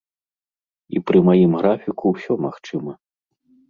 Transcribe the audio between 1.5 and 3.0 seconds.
графіку ўсё магчыма.